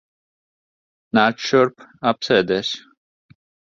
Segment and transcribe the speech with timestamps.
[1.19, 1.87] Nāc šurp.
[2.15, 2.77] Apsēdies.